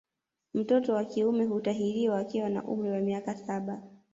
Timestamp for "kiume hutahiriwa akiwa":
1.05-2.49